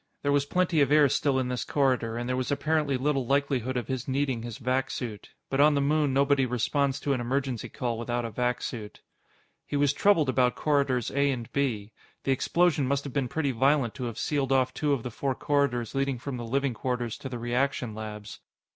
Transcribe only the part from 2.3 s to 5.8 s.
was apparently little likelihood of his needing his vac suit. But on the